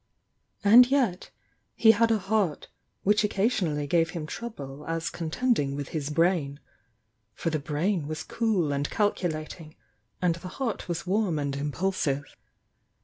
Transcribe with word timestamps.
And 0.63 0.87
yet,— 0.89 1.29
he 1.75 1.91
had 1.91 2.09
a 2.09 2.17
heart, 2.17 2.69
which 3.03 3.23
occasionally 3.23 3.85
gave 3.85 4.09
him 4.17 4.25
trouble 4.25 4.83
as 4.87 5.11
contf 5.11 5.53
ding 5.53 5.75
with 5.75 5.89
his 5.89 6.09
brain,— 6.09 6.59
for 7.35 7.51
the 7.51 7.59
brain 7.59 8.07
was 8.07 8.23
cool 8.23 8.73
and 8.73 8.89
calculating, 8.89 9.75
and 10.19 10.33
the 10.33 10.47
heart 10.57 10.87
was 10.89 11.03
v 11.03 11.13
arm 11.13 11.37
and 11.37 11.55
impulsive. 11.55 12.35